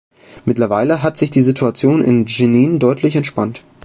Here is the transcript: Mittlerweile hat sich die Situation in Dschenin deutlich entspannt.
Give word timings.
Mittlerweile 0.45 1.03
hat 1.03 1.19
sich 1.19 1.29
die 1.29 1.43
Situation 1.43 2.01
in 2.01 2.25
Dschenin 2.25 2.79
deutlich 2.79 3.15
entspannt. 3.15 3.63